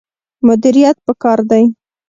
مدیریت 0.45 0.97
پکار 1.05 1.39
دی 1.49 1.63